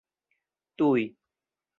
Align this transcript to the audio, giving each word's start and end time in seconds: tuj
tuj 0.77 1.05